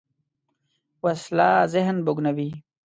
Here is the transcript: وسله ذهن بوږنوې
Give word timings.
وسله 1.03 1.51
ذهن 1.73 1.97
بوږنوې 2.05 2.49